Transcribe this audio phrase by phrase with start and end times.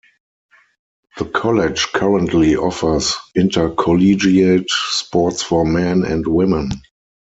[1.19, 6.71] The college currently offers intercollegiate sports for men and women.